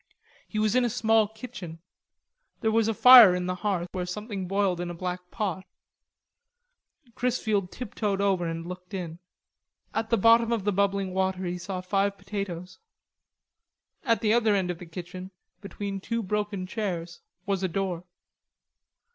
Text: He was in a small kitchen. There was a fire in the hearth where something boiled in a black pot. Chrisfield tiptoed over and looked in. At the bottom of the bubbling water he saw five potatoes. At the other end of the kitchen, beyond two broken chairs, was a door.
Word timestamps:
He 0.47 0.57
was 0.57 0.75
in 0.75 0.83
a 0.83 0.89
small 0.89 1.27
kitchen. 1.27 1.77
There 2.61 2.71
was 2.71 2.87
a 2.87 2.93
fire 2.95 3.35
in 3.35 3.45
the 3.45 3.53
hearth 3.61 3.87
where 3.91 4.07
something 4.07 4.47
boiled 4.47 4.81
in 4.81 4.89
a 4.89 4.95
black 4.95 5.29
pot. 5.29 5.63
Chrisfield 7.13 7.71
tiptoed 7.71 8.19
over 8.19 8.47
and 8.47 8.65
looked 8.65 8.95
in. 8.95 9.19
At 9.93 10.09
the 10.09 10.17
bottom 10.17 10.51
of 10.51 10.63
the 10.63 10.71
bubbling 10.73 11.13
water 11.13 11.45
he 11.45 11.59
saw 11.59 11.81
five 11.81 12.17
potatoes. 12.17 12.79
At 14.03 14.21
the 14.21 14.33
other 14.33 14.55
end 14.55 14.71
of 14.71 14.79
the 14.79 14.87
kitchen, 14.87 15.29
beyond 15.61 16.01
two 16.01 16.23
broken 16.23 16.65
chairs, 16.65 17.19
was 17.45 17.61
a 17.61 17.67
door. 17.67 18.05